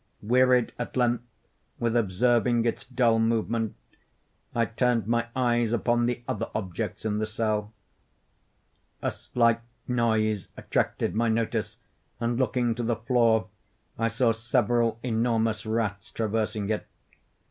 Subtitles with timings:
[0.23, 1.25] Wearied at length
[1.77, 3.75] with observing its dull movement,
[4.55, 7.71] I turned my eyes upon the other objects in the cell.
[9.03, 11.77] A slight noise attracted my notice,
[12.19, 13.49] and, looking to the floor,
[13.99, 16.87] I saw several enormous rats traversing it.